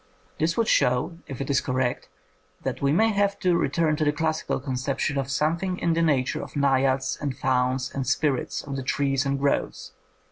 This 0.39 0.57
would 0.57 0.67
show, 0.67 1.19
if 1.27 1.41
it 1.41 1.49
is 1.51 1.61
correct, 1.61 2.09
that 2.63 2.81
we 2.81 2.91
may 2.91 3.11
have 3.11 3.37
to 3.41 3.55
return 3.55 3.95
to 3.97 4.03
the 4.03 4.11
classical 4.11 4.59
conception 4.59 5.15
of 5.19 5.29
some 5.29 5.59
thing 5.59 5.77
in 5.77 5.93
the 5.93 6.01
nature 6.01 6.41
of 6.41 6.55
naiads 6.55 7.19
and 7.21 7.37
fauns 7.37 7.91
and 7.93 8.07
spirits 8.07 8.63
of 8.63 8.77
the 8.77 8.81
trees 8.81 9.27
and 9.27 9.37
groves. 9.37 9.91